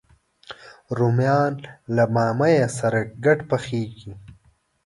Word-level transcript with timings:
رومیان 0.97 1.53
له 1.95 2.03
بامیه 2.13 2.67
سره 2.79 2.99
ګډ 3.25 3.39
پخېږي 3.49 4.11